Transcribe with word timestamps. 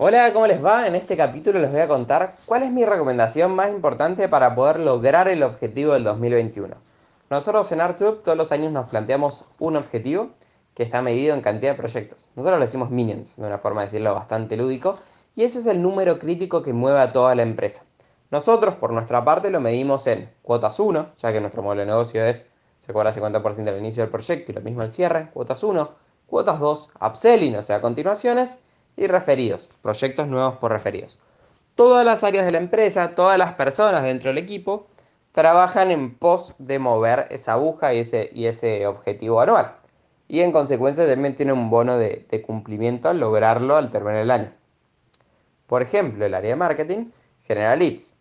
Hola, 0.00 0.32
¿cómo 0.32 0.46
les 0.46 0.64
va? 0.64 0.86
En 0.86 0.94
este 0.94 1.16
capítulo 1.16 1.58
les 1.58 1.72
voy 1.72 1.80
a 1.80 1.88
contar 1.88 2.36
cuál 2.46 2.62
es 2.62 2.70
mi 2.70 2.84
recomendación 2.84 3.56
más 3.56 3.70
importante 3.70 4.28
para 4.28 4.54
poder 4.54 4.78
lograr 4.78 5.26
el 5.26 5.42
objetivo 5.42 5.94
del 5.94 6.04
2021. 6.04 6.76
Nosotros 7.30 7.72
en 7.72 7.80
ArtTube 7.80 8.22
todos 8.22 8.38
los 8.38 8.52
años 8.52 8.70
nos 8.70 8.88
planteamos 8.88 9.44
un 9.58 9.74
objetivo 9.74 10.30
que 10.74 10.84
está 10.84 11.02
medido 11.02 11.34
en 11.34 11.40
cantidad 11.40 11.72
de 11.72 11.78
proyectos. 11.78 12.28
Nosotros 12.36 12.60
le 12.60 12.66
decimos 12.66 12.90
minions, 12.90 13.34
de 13.34 13.44
una 13.44 13.58
forma 13.58 13.80
de 13.80 13.88
decirlo 13.88 14.14
bastante 14.14 14.56
lúdico, 14.56 15.00
y 15.34 15.42
ese 15.42 15.58
es 15.58 15.66
el 15.66 15.82
número 15.82 16.20
crítico 16.20 16.62
que 16.62 16.72
mueve 16.72 17.00
a 17.00 17.10
toda 17.10 17.34
la 17.34 17.42
empresa. 17.42 17.82
Nosotros, 18.30 18.76
por 18.76 18.92
nuestra 18.92 19.24
parte, 19.24 19.50
lo 19.50 19.60
medimos 19.60 20.06
en 20.06 20.30
cuotas 20.42 20.78
1, 20.78 21.08
ya 21.18 21.32
que 21.32 21.40
nuestro 21.40 21.64
modelo 21.64 21.80
de 21.80 21.86
negocio 21.86 22.24
es 22.24 22.44
se 22.78 22.92
cobra 22.92 23.12
50% 23.12 23.66
al 23.66 23.78
inicio 23.78 24.04
del 24.04 24.12
proyecto 24.12 24.52
y 24.52 24.54
lo 24.54 24.60
mismo 24.60 24.82
al 24.82 24.92
cierre, 24.92 25.28
cuotas 25.32 25.64
1, 25.64 25.90
cuotas 26.28 26.60
2, 26.60 26.90
upselling, 27.00 27.56
o 27.56 27.62
sea, 27.64 27.80
continuaciones, 27.80 28.58
y 28.98 29.06
referidos, 29.06 29.72
proyectos 29.80 30.26
nuevos 30.26 30.56
por 30.58 30.72
referidos. 30.72 31.18
Todas 31.74 32.04
las 32.04 32.24
áreas 32.24 32.44
de 32.44 32.52
la 32.52 32.58
empresa, 32.58 33.14
todas 33.14 33.38
las 33.38 33.54
personas 33.54 34.02
dentro 34.02 34.28
del 34.28 34.38
equipo, 34.38 34.88
trabajan 35.32 35.92
en 35.92 36.14
pos 36.14 36.54
de 36.58 36.80
mover 36.80 37.26
esa 37.30 37.52
aguja 37.52 37.94
y 37.94 38.00
ese, 38.00 38.30
y 38.34 38.46
ese 38.46 38.86
objetivo 38.86 39.40
anual. 39.40 39.76
Y 40.26 40.40
en 40.40 40.52
consecuencia 40.52 41.08
también 41.08 41.36
tiene 41.36 41.52
un 41.52 41.70
bono 41.70 41.96
de, 41.96 42.26
cumplimiento 42.44 43.08
al 43.08 43.20
lograrlo 43.20 43.76
al 43.76 43.90
terminar 43.90 44.18
el 44.18 44.30
año. 44.30 44.52
Por 45.68 45.82
ejemplo, 45.82 46.26
el 46.26 46.34
área 46.34 46.50
de 46.50 46.56
marketing 46.56 47.10
genera 47.44 47.76
leads. 47.76 48.14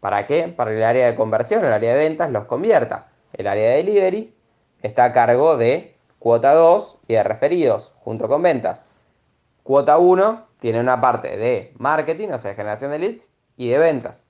¿Para 0.00 0.26
qué? 0.26 0.48
Para 0.48 0.72
el 0.72 0.82
área 0.82 1.06
de 1.06 1.14
conversión, 1.14 1.64
el 1.64 1.72
área 1.72 1.92
de 1.92 1.98
ventas 1.98 2.30
los 2.30 2.46
convierta. 2.46 3.08
El 3.32 3.46
área 3.46 3.70
de 3.70 3.76
delivery 3.76 4.34
está 4.82 5.04
a 5.04 5.12
cargo 5.12 5.56
de 5.56 5.94
cuota 6.18 6.54
2 6.54 6.98
y 7.08 7.14
de 7.14 7.22
referidos 7.22 7.92
junto 8.00 8.28
con 8.28 8.42
ventas. 8.42 8.84
Cuota 9.64 9.96
1 9.96 10.46
tiene 10.58 10.78
una 10.78 11.00
parte 11.00 11.38
de 11.38 11.72
marketing, 11.78 12.28
o 12.28 12.38
sea, 12.38 12.54
generación 12.54 12.90
de 12.90 12.98
leads, 12.98 13.30
y 13.56 13.70
de 13.70 13.78
ventas. 13.78 14.22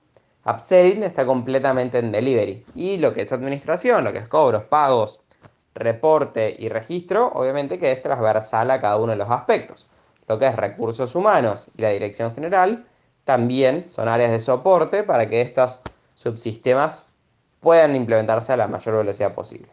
Upselling 0.47 1.03
está 1.03 1.27
completamente 1.27 1.99
en 1.99 2.13
delivery. 2.13 2.65
Y 2.77 2.99
lo 2.99 3.13
que 3.13 3.23
es 3.23 3.33
administración, 3.33 4.05
lo 4.05 4.13
que 4.13 4.21
es 4.21 4.29
cobros, 4.29 4.63
pagos, 4.63 5.21
reporte 5.75 6.55
y 6.57 6.69
registro, 6.69 7.33
obviamente 7.35 7.81
que 7.81 7.91
es 7.91 8.01
transversal 8.01 8.71
a 8.71 8.79
cada 8.79 8.97
uno 8.97 9.11
de 9.11 9.17
los 9.17 9.29
aspectos. 9.29 9.89
Lo 10.29 10.39
que 10.39 10.47
es 10.47 10.55
recursos 10.55 11.17
humanos 11.17 11.69
y 11.77 11.83
la 11.83 11.91
dirección 11.91 12.33
general 12.33 12.87
también 13.25 13.91
son 13.91 14.07
áreas 14.07 14.31
de 14.31 14.39
soporte 14.39 15.03
para 15.03 15.29
que 15.29 15.41
estos 15.41 15.81
subsistemas 16.15 17.07
puedan 17.59 17.97
implementarse 17.97 18.53
a 18.53 18.57
la 18.57 18.69
mayor 18.69 18.99
velocidad 18.99 19.35
posible. 19.35 19.69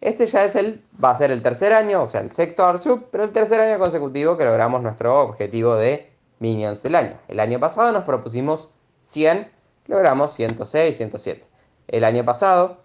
Este 0.00 0.24
ya 0.26 0.44
es 0.44 0.56
el, 0.56 0.82
va 1.02 1.10
a 1.10 1.16
ser 1.16 1.30
el 1.30 1.42
tercer 1.42 1.74
año, 1.74 2.02
o 2.02 2.06
sea, 2.06 2.22
el 2.22 2.30
sexto 2.30 2.64
ARCHUP, 2.64 3.08
pero 3.10 3.24
el 3.24 3.32
tercer 3.32 3.60
año 3.60 3.78
consecutivo 3.78 4.38
que 4.38 4.44
logramos 4.44 4.82
nuestro 4.82 5.20
objetivo 5.20 5.76
de 5.76 6.10
Minions 6.38 6.82
del 6.82 6.94
año. 6.94 7.18
El 7.28 7.38
año 7.38 7.60
pasado 7.60 7.92
nos 7.92 8.04
propusimos 8.04 8.72
100, 9.02 9.50
logramos 9.86 10.32
106, 10.32 10.96
107. 10.96 11.46
El 11.88 12.04
año 12.04 12.24
pasado 12.24 12.78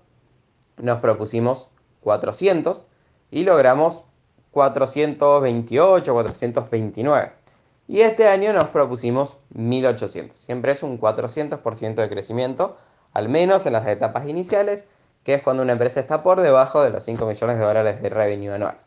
nos 0.76 1.00
propusimos 1.00 1.70
400 2.02 2.86
y 3.32 3.44
logramos 3.44 4.04
428, 4.52 6.14
429. 6.14 7.32
Y 7.88 8.02
este 8.02 8.28
año 8.28 8.52
nos 8.52 8.66
propusimos 8.70 9.38
1800. 9.54 10.38
Siempre 10.38 10.74
es 10.74 10.84
un 10.84 11.00
400% 11.00 11.96
de 11.96 12.10
crecimiento, 12.10 12.78
al 13.14 13.30
menos 13.30 13.66
en 13.66 13.74
las 13.74 13.88
etapas 13.88 14.28
iniciales 14.28 14.86
que 15.26 15.34
es 15.34 15.42
cuando 15.42 15.64
una 15.64 15.74
empresa 15.74 16.00
está 16.00 16.22
por 16.22 16.40
debajo 16.40 16.84
de 16.84 16.92
los 16.92 17.04
5 17.04 17.26
millones 17.26 17.58
de 17.58 17.66
dólares 17.66 18.02
de 18.02 18.10
revenue 18.10 18.54
anual. 18.54 18.78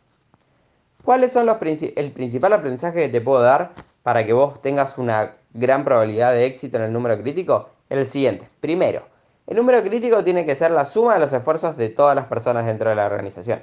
¿Cuáles 1.05 1.33
son 1.33 1.47
los 1.47 1.57
el 1.61 2.13
principal 2.13 2.53
aprendizaje 2.53 3.01
que 3.01 3.09
te 3.09 3.21
puedo 3.21 3.43
dar 3.43 3.73
para 4.05 4.25
que 4.25 4.33
vos 4.33 4.63
tengas 4.63 4.99
una 4.99 5.33
gran 5.53 5.85
probabilidad 5.85 6.33
de 6.33 6.47
éxito 6.47 6.77
en 6.77 6.85
el 6.85 6.93
número 6.93 7.19
crítico? 7.19 7.71
El 7.91 8.07
siguiente. 8.07 8.49
Primero, 8.61 9.03
el 9.49 9.57
número 9.57 9.83
crítico 9.83 10.23
tiene 10.23 10.47
que 10.47 10.55
ser 10.55 10.71
la 10.71 10.85
suma 10.85 11.15
de 11.15 11.21
los 11.21 11.33
esfuerzos 11.33 11.77
de 11.77 11.89
todas 11.89 12.15
las 12.15 12.27
personas 12.27 12.67
dentro 12.67 12.89
de 12.89 12.95
la 12.97 13.07
organización. 13.07 13.61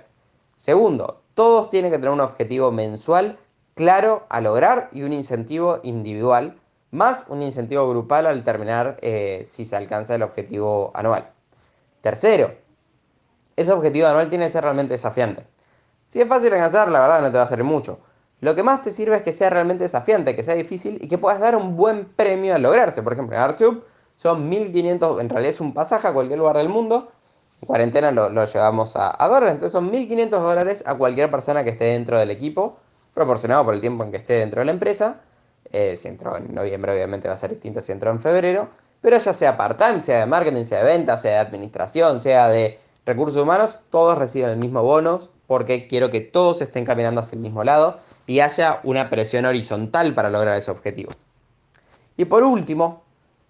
Segundo, 0.56 1.22
todos 1.34 1.70
tienen 1.70 1.92
que 1.92 1.98
tener 1.98 2.12
un 2.12 2.22
objetivo 2.22 2.74
mensual 2.74 3.40
claro 3.74 4.26
a 4.30 4.42
lograr 4.42 4.90
y 4.92 5.04
un 5.04 5.14
incentivo 5.14 5.80
individual, 5.84 6.60
más 6.92 7.26
un 7.30 7.42
incentivo 7.42 7.88
grupal 7.90 8.26
al 8.26 8.44
terminar 8.44 8.98
eh, 9.02 9.46
si 9.48 9.64
se 9.64 9.78
alcanza 9.78 10.16
el 10.16 10.24
objetivo 10.24 10.92
anual. 10.94 11.30
Tercero, 12.02 12.65
ese 13.56 13.72
objetivo 13.72 14.08
anual 14.08 14.30
tiene 14.30 14.46
que 14.46 14.52
ser 14.52 14.64
realmente 14.64 14.94
desafiante. 14.94 15.46
Si 16.08 16.22
es 16.22 16.28
fácil 16.28 16.54
alcanzar, 16.54 16.90
la 16.90 17.02
verdad 17.02 17.22
no 17.22 17.28
te 17.28 17.38
va 17.38 17.42
a 17.42 17.46
hacer 17.46 17.64
mucho. 17.64 18.00
Lo 18.42 18.54
que 18.54 18.64
más 18.64 18.82
te 18.82 18.92
sirve 18.92 19.16
es 19.16 19.22
que 19.24 19.34
sea 19.34 19.50
realmente 19.50 19.86
desafiante, 19.86 20.36
que 20.36 20.44
sea 20.44 20.56
difícil 20.56 21.00
y 21.02 21.08
que 21.08 21.18
puedas 21.18 21.40
dar 21.40 21.56
un 21.56 21.76
buen 21.76 22.06
premio 22.06 22.54
al 22.54 22.62
lograrse. 22.62 23.02
Por 23.02 23.14
ejemplo, 23.14 23.36
en 23.36 23.42
ArtTube 23.42 23.84
son 24.18 24.50
1500, 24.50 25.22
en 25.22 25.30
realidad 25.30 25.50
es 25.50 25.62
un 25.62 25.74
pasaje 25.74 26.08
a 26.08 26.14
cualquier 26.14 26.40
lugar 26.40 26.58
del 26.58 26.70
mundo. 26.70 27.12
En 27.62 27.68
cuarentena 27.68 28.12
lo, 28.12 28.46
llevamos 28.46 28.96
a, 28.96 29.16
dólares, 29.28 29.52
entonces 29.52 29.72
son 29.72 29.90
1500 29.90 30.44
dólares 30.44 30.84
a 30.86 30.96
cualquier 30.96 31.32
persona 31.32 31.64
que 31.64 31.72
esté 31.72 31.86
dentro 31.86 32.20
del 32.20 32.30
equipo, 32.30 32.78
proporcionado 33.14 33.64
por 33.64 33.74
el 33.74 33.82
tiempo 33.82 34.04
en 34.04 34.12
que 34.12 34.18
esté 34.18 34.34
dentro 34.34 34.60
de 34.60 34.66
la 34.66 34.72
empresa. 34.72 35.22
Eh, 35.72 35.96
si 35.96 36.10
entró 36.10 36.38
en 36.38 36.54
noviembre, 36.54 36.92
obviamente 36.92 37.28
va 37.28 37.34
a 37.34 37.38
ser 37.38 37.50
distinto 37.50 37.82
si 37.82 37.94
entró 37.94 38.12
en 38.12 38.20
febrero. 38.20 38.70
Pero 39.02 39.18
ya 39.18 39.34
sea 39.34 39.58
part-time, 39.58 40.02
sea 40.02 40.20
de 40.20 40.26
marketing, 40.26 40.66
sea 40.66 40.80
de 40.80 40.86
ventas, 40.86 41.22
sea 41.22 41.32
de 41.32 41.38
administración, 41.40 42.22
sea 42.22 42.50
de 42.50 42.80
recursos 43.06 43.42
humanos, 43.42 43.80
todos 43.90 44.18
reciben 44.18 44.50
el 44.50 44.58
mismo 44.58 44.82
bono 44.82 45.20
porque 45.48 45.88
quiero 45.88 46.10
que 46.10 46.22
todos 46.22 46.62
estén 46.62 46.86
caminando 46.86 47.22
hacia 47.22 47.36
el 47.36 47.42
mismo 47.42 47.64
lado 47.64 47.98
y 48.26 48.40
haya 48.40 48.80
una 48.84 49.10
presión 49.10 49.46
horizontal 49.46 50.14
para 50.16 50.30
lograr 50.30 50.58
ese 50.58 50.72
objetivo. 50.72 51.12
Y 52.18 52.26
por 52.26 52.44
último, 52.44 53.04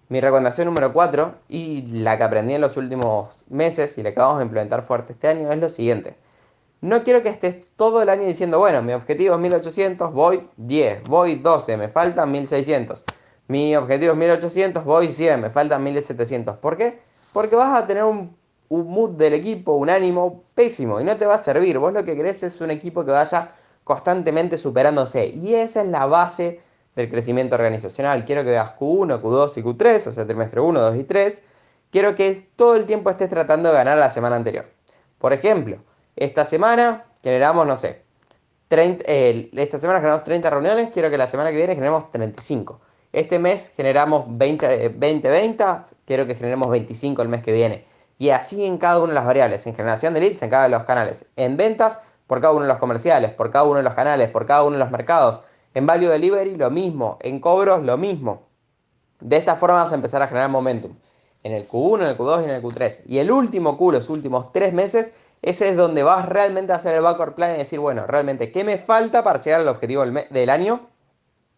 mi 0.08 0.20
recomendación 0.20 0.66
número 0.66 0.92
4 0.92 1.34
y 1.48 1.82
la 1.86 2.16
que 2.16 2.24
aprendí 2.24 2.54
en 2.54 2.60
los 2.60 2.76
últimos 2.76 3.44
meses 3.48 3.96
y 3.98 4.02
la 4.02 4.12
que 4.12 4.20
vamos 4.20 4.40
a 4.40 4.42
implementar 4.42 4.82
fuerte 4.82 5.12
este 5.12 5.28
año 5.28 5.50
es 5.50 5.58
lo 5.58 5.68
siguiente. 5.68 6.16
No 6.82 7.02
quiero 7.02 7.22
que 7.22 7.30
estés 7.30 7.70
todo 7.74 8.02
el 8.02 8.08
año 8.10 8.24
diciendo, 8.24 8.58
bueno, 8.58 8.82
mi 8.82 8.92
objetivo 8.92 9.34
es 9.34 9.40
1800, 9.40 10.12
voy 10.12 10.48
10, 10.58 11.04
voy 11.04 11.36
12, 11.36 11.76
me 11.78 11.88
faltan 11.88 12.30
1600. 12.30 13.04
Mi 13.48 13.74
objetivo 13.74 14.12
es 14.12 14.18
1800, 14.18 14.84
voy 14.84 15.08
100, 15.08 15.40
me 15.40 15.50
faltan 15.50 15.82
1700. 15.82 16.56
¿Por 16.58 16.76
qué? 16.76 17.00
Porque 17.32 17.56
vas 17.56 17.82
a 17.82 17.86
tener 17.86 18.04
un 18.04 18.36
un 18.68 18.88
mood 18.88 19.10
del 19.10 19.34
equipo, 19.34 19.72
un 19.72 19.90
ánimo 19.90 20.44
pésimo 20.54 21.00
y 21.00 21.04
no 21.04 21.16
te 21.16 21.26
va 21.26 21.34
a 21.34 21.38
servir. 21.38 21.78
Vos 21.78 21.92
lo 21.92 22.04
que 22.04 22.16
querés 22.16 22.42
es 22.42 22.60
un 22.60 22.70
equipo 22.70 23.04
que 23.04 23.10
vaya 23.10 23.50
constantemente 23.84 24.58
superándose 24.58 25.26
y 25.26 25.54
esa 25.54 25.82
es 25.82 25.88
la 25.88 26.06
base 26.06 26.60
del 26.96 27.10
crecimiento 27.10 27.54
organizacional. 27.54 28.24
Quiero 28.24 28.42
que 28.42 28.50
veas 28.50 28.72
Q1, 28.78 29.20
Q2 29.20 29.58
y 29.58 29.62
Q3, 29.62 30.06
o 30.08 30.12
sea, 30.12 30.26
trimestre 30.26 30.60
1, 30.60 30.80
2 30.80 30.96
y 30.96 31.04
3. 31.04 31.42
Quiero 31.90 32.14
que 32.14 32.48
todo 32.56 32.74
el 32.74 32.86
tiempo 32.86 33.10
estés 33.10 33.28
tratando 33.28 33.68
de 33.68 33.74
ganar 33.76 33.98
la 33.98 34.10
semana 34.10 34.36
anterior. 34.36 34.66
Por 35.18 35.32
ejemplo, 35.32 35.78
esta 36.16 36.44
semana 36.44 37.06
generamos, 37.22 37.66
no 37.66 37.76
sé, 37.76 38.02
30, 38.68 39.04
esta 39.06 39.78
semana 39.78 40.00
generamos 40.00 40.24
30 40.24 40.50
reuniones, 40.50 40.90
quiero 40.92 41.08
que 41.10 41.18
la 41.18 41.26
semana 41.26 41.50
que 41.50 41.56
viene 41.56 41.74
generemos 41.74 42.10
35. 42.10 42.80
Este 43.12 43.38
mes 43.38 43.72
generamos 43.74 44.24
20, 44.26 44.88
20 44.88 45.30
ventas, 45.30 45.94
quiero 46.04 46.26
que 46.26 46.34
generemos 46.34 46.68
25 46.70 47.22
el 47.22 47.28
mes 47.28 47.42
que 47.42 47.52
viene. 47.52 47.86
Y 48.18 48.30
así 48.30 48.64
en 48.64 48.78
cada 48.78 48.98
una 48.98 49.08
de 49.08 49.14
las 49.14 49.26
variables, 49.26 49.66
en 49.66 49.74
generación 49.74 50.14
de 50.14 50.20
leads, 50.20 50.42
en 50.42 50.50
cada 50.50 50.66
uno 50.66 50.76
de 50.76 50.78
los 50.78 50.86
canales, 50.86 51.26
en 51.36 51.56
ventas, 51.56 52.00
por 52.26 52.40
cada 52.40 52.52
uno 52.52 52.62
de 52.62 52.68
los 52.68 52.78
comerciales, 52.78 53.30
por 53.32 53.50
cada 53.50 53.64
uno 53.64 53.76
de 53.76 53.82
los 53.82 53.94
canales, 53.94 54.30
por 54.30 54.46
cada 54.46 54.64
uno 54.64 54.72
de 54.72 54.78
los 54.78 54.90
mercados, 54.90 55.42
en 55.74 55.86
value 55.86 56.08
delivery 56.08 56.56
lo 56.56 56.70
mismo, 56.70 57.18
en 57.20 57.40
cobros 57.40 57.84
lo 57.84 57.96
mismo. 57.96 58.48
De 59.20 59.36
esta 59.36 59.56
forma 59.56 59.82
vas 59.82 59.92
a 59.92 59.94
empezar 59.94 60.22
a 60.22 60.28
generar 60.28 60.50
momentum. 60.50 60.94
En 61.42 61.52
el 61.52 61.68
Q1, 61.68 62.02
en 62.02 62.06
el 62.08 62.18
Q2 62.18 62.40
y 62.40 62.44
en 62.44 62.50
el 62.56 62.62
Q3. 62.62 63.02
Y 63.06 63.18
el 63.18 63.30
último 63.30 63.76
Q, 63.76 63.92
los 63.92 64.08
últimos 64.08 64.52
tres 64.52 64.72
meses, 64.72 65.12
ese 65.42 65.68
es 65.68 65.76
donde 65.76 66.02
vas 66.02 66.28
realmente 66.28 66.72
a 66.72 66.76
hacer 66.76 66.94
el 66.96 67.02
backward 67.02 67.34
plan 67.34 67.54
y 67.54 67.58
decir, 67.58 67.78
bueno, 67.78 68.06
realmente, 68.06 68.50
¿qué 68.50 68.64
me 68.64 68.78
falta 68.78 69.22
para 69.22 69.40
llegar 69.40 69.60
al 69.60 69.68
objetivo 69.68 70.04
del, 70.04 70.26
del 70.30 70.50
año? 70.50 70.88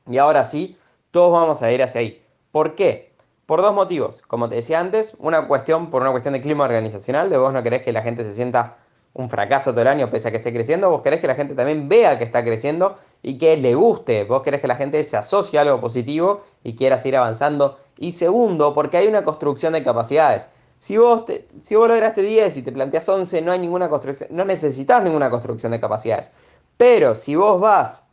Y 0.07 0.19
ahora 0.19 0.45
sí, 0.45 0.77
todos 1.11 1.33
vamos 1.33 1.63
a 1.63 1.73
ir 1.73 1.83
hacia 1.83 2.01
ahí. 2.01 2.23
¿Por 2.51 2.75
qué? 2.75 3.08
Por 3.49 3.63
dos 3.63 3.75
motivos. 3.75 4.21
Como 4.27 4.51
te 4.51 4.57
decía 4.57 4.79
antes, 4.79 5.17
una 5.19 5.49
cuestión 5.49 5.89
por 5.89 6.03
una 6.03 6.11
cuestión 6.11 6.35
de 6.35 6.43
clima 6.43 6.65
organizacional, 6.65 7.31
de 7.31 7.39
vos 7.39 7.51
no 7.51 7.63
querés 7.63 7.81
que 7.81 7.95
la 7.95 8.03
gente 8.03 8.23
se 8.23 8.35
sienta 8.35 8.77
un 9.15 9.31
fracaso 9.31 9.71
todo 9.71 9.81
el 9.81 9.89
año 9.89 10.11
pese 10.11 10.29
a 10.29 10.31
que 10.31 10.37
esté 10.37 10.53
creciendo, 10.53 10.91
vos 10.91 11.01
querés 11.01 11.19
que 11.19 11.29
la 11.29 11.35
gente 11.35 11.55
también 11.55 11.89
vea 11.89 12.19
que 12.19 12.25
está 12.25 12.45
creciendo 12.45 12.99
y 13.23 13.39
que 13.39 13.57
le 13.57 13.75
guste, 13.75 14.25
vos 14.25 14.43
querés 14.43 14.61
que 14.61 14.67
la 14.67 14.77
gente 14.77 15.03
se 15.03 15.17
asocie 15.17 15.59
a 15.59 15.63
algo 15.63 15.81
positivo 15.81 16.43
y 16.63 16.75
quiera 16.75 16.99
seguir 16.99 17.17
avanzando. 17.17 17.79
Y 17.97 18.11
segundo, 18.11 18.75
porque 18.75 18.99
hay 18.99 19.07
una 19.07 19.25
construcción 19.25 19.73
de 19.73 19.83
capacidades. 19.83 20.49
Si 20.79 20.99
vos, 20.99 21.25
si 21.63 21.75
vos 21.75 21.89
lograste 21.89 22.21
10 22.21 22.55
y 22.59 22.63
te 22.63 22.71
planteas 22.71 23.09
11, 23.09 23.41
no 23.41 23.53
hay 23.53 23.61
ninguna 23.61 23.89
construcción, 23.89 24.29
no 24.31 24.45
necesitas 24.45 25.03
ninguna 25.03 25.31
construcción 25.31 25.73
de 25.73 25.81
capacidades. 25.81 26.33
Pero 26.77 27.15
si 27.15 27.35
vos 27.35 27.59
vas 27.59 28.05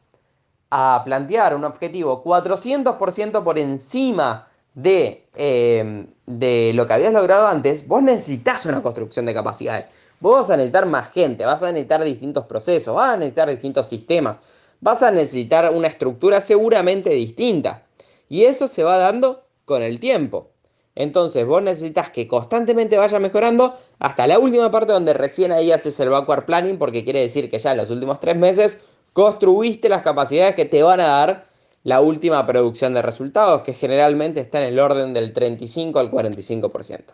a 0.70 1.02
plantear 1.04 1.54
un 1.54 1.66
objetivo 1.66 2.24
400% 2.24 3.44
por 3.44 3.60
encima 3.60 4.48
de, 4.76 5.26
em, 5.36 6.08
de 6.26 6.72
lo 6.76 6.86
que 6.86 6.94
habías 6.94 7.14
logrado 7.14 7.48
antes, 7.48 7.88
vos 7.88 8.04
necesitas 8.04 8.66
una 8.66 8.82
construcción 8.82 9.26
de 9.26 9.34
capacidades. 9.34 9.88
Vos 10.20 10.42
vas 10.42 10.50
a 10.52 10.58
necesitar 10.58 10.86
más 10.86 11.10
gente, 11.12 11.46
vas 11.46 11.64
a 11.64 11.72
necesitar 11.72 12.04
distintos 12.04 12.46
procesos, 12.46 12.96
vas 12.96 13.14
a 13.14 13.18
necesitar 13.18 13.50
distintos 13.50 13.88
sistemas, 13.88 14.40
vas 14.82 15.02
a 15.02 15.12
necesitar 15.12 15.74
una 15.74 15.88
estructura 15.88 16.42
seguramente 16.42 17.10
distinta. 17.10 17.84
Y 18.30 18.44
eso 18.46 18.68
se 18.68 18.84
va 18.84 18.98
dando 18.98 19.44
con 19.66 19.82
el 19.82 20.00
tiempo. 20.00 20.52
Entonces 20.96 21.46
vos 21.46 21.62
necesitas 21.62 22.10
que 22.10 22.28
constantemente 22.28 22.98
vaya 22.98 23.20
mejorando 23.20 23.78
hasta 24.00 24.28
la 24.28 24.40
última 24.40 24.72
parte 24.72 24.94
donde 24.94 25.14
recién 25.14 25.52
ahí 25.52 25.72
haces 25.72 26.00
el 26.00 26.10
backward 26.10 26.46
planning 26.46 26.78
porque 26.78 27.04
quiere 27.04 27.20
decir 27.20 27.50
que 27.50 27.60
ya 27.60 27.72
en 27.72 27.78
los 27.78 27.90
últimos 27.90 28.20
tres 28.22 28.38
meses 28.38 28.78
construiste 29.12 29.90
las 29.90 30.02
capacidades 30.02 30.56
que 30.56 30.66
te 30.66 30.84
van 30.84 31.02
a 31.02 31.08
dar 31.08 31.46
la 31.86 32.02
última 32.02 32.46
producción 32.48 32.96
de 32.96 33.04
resultados, 33.04 33.62
que 33.62 33.74
generalmente 33.74 34.40
está 34.40 34.60
en 34.60 34.70
el 34.70 34.80
orden 34.80 35.14
del 35.14 35.34
35 35.34 36.00
al 36.00 36.10
45%. 36.10 37.14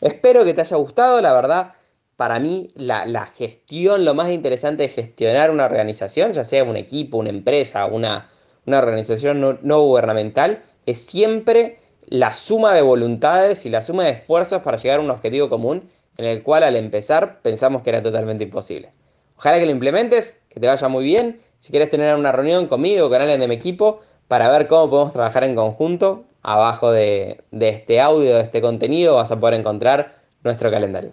Espero 0.00 0.42
que 0.42 0.54
te 0.54 0.62
haya 0.62 0.76
gustado, 0.78 1.20
la 1.20 1.34
verdad, 1.34 1.74
para 2.16 2.38
mí 2.38 2.70
la, 2.74 3.26
gestión, 3.26 4.06
lo 4.06 4.14
más 4.14 4.30
interesante 4.30 4.84
de 4.84 4.88
gestionar 4.88 5.50
una 5.50 5.66
organización, 5.66 6.32
ya 6.32 6.44
sea 6.44 6.64
un 6.64 6.78
equipo, 6.78 7.18
una 7.18 7.28
empresa, 7.28 7.84
una, 7.84 8.30
organización 8.66 9.38
no, 9.38 9.58
no 9.60 9.82
gubernamental, 9.82 10.62
es 10.86 11.04
siempre 11.04 11.78
la 12.06 12.32
suma 12.32 12.72
de 12.72 12.80
voluntades 12.80 13.66
y 13.66 13.68
la 13.68 13.82
suma 13.82 14.04
de 14.04 14.12
esfuerzos 14.12 14.62
para 14.62 14.78
llegar 14.78 15.00
a 15.00 15.02
un 15.02 15.10
objetivo 15.10 15.50
común 15.50 15.90
en 16.16 16.24
el 16.24 16.42
cual 16.42 16.62
al 16.62 16.76
empezar 16.76 17.42
pensamos 17.42 17.82
que 17.82 17.90
era 17.90 18.02
totalmente 18.02 18.44
imposible. 18.44 18.92
Ojalá 19.36 19.58
que 19.58 19.66
lo 19.66 19.72
implementes, 19.72 20.40
que 20.48 20.58
te 20.58 20.66
vaya 20.66 20.88
muy 20.88 21.04
bien. 21.04 21.40
Si 21.60 21.70
quieres 21.70 21.90
tener 21.90 22.16
una 22.16 22.32
reunión 22.32 22.66
conmigo 22.66 23.06
o 23.06 23.10
con 23.10 23.20
alguien 23.20 23.38
de 23.38 23.46
mi 23.46 23.54
equipo 23.54 24.00
para 24.28 24.48
ver 24.48 24.66
cómo 24.66 24.88
podemos 24.88 25.12
trabajar 25.12 25.44
en 25.44 25.54
conjunto, 25.54 26.24
abajo 26.42 26.90
de, 26.90 27.42
este 27.52 28.00
audio, 28.00 28.36
de 28.36 28.40
este 28.40 28.62
contenido, 28.62 29.16
vas 29.16 29.30
a 29.30 29.38
poder 29.38 29.60
encontrar 29.60 30.14
nuestro 30.42 30.70
calendario. 30.70 31.08